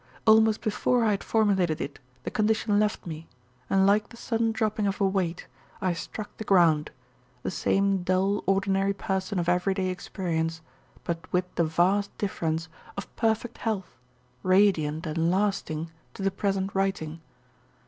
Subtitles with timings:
[0.25, 3.27] Almost before I had formulated it the condition left me,
[3.69, 5.45] and like the sudden dropping of a weight,
[5.79, 6.89] I struck the ground,
[7.43, 10.61] the same dull, ordinary person of everyday experience,
[11.03, 12.67] but with the vast difference
[12.97, 13.95] of perfect health,
[14.41, 17.21] radiant and lasting to the present writing.